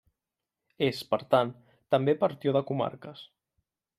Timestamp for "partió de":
2.25-2.65